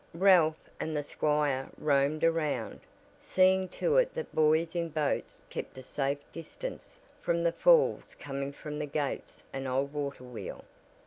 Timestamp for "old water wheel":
9.67-10.65